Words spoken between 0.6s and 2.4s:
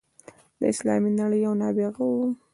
اسلامي نړۍ یو نابغه وو.